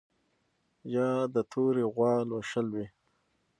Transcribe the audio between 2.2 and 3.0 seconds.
لوشل وي